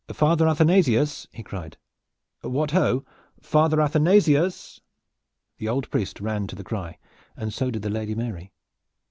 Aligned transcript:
"Father 0.13 0.47
Athanasius!" 0.47 1.27
he 1.31 1.43
cried. 1.43 1.77
"What 2.41 2.71
ho! 2.71 3.05
Father 3.39 3.79
Athanasius!" 3.79 4.81
The 5.59 5.67
old 5.67 5.91
priest 5.91 6.19
ran 6.19 6.47
to 6.47 6.55
the 6.55 6.63
cry, 6.63 6.97
and 7.37 7.53
so 7.53 7.69
did 7.69 7.83
the 7.83 7.91
Lady 7.91 8.15
Mary. 8.15 8.51